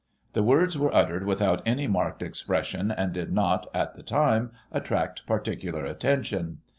The 0.33 0.41
words 0.41 0.79
were 0.79 0.91
uttered 0.95 1.27
without 1.27 1.61
any 1.63 1.85
marked 1.85 2.23
expression, 2.23 2.89
and 2.89 3.13
did 3.13 3.31
not, 3.31 3.67
at 3.71 3.93
the 3.93 4.01
time, 4.01 4.49
attract 4.71 5.27
particular 5.27 5.85
attention. 5.85 6.57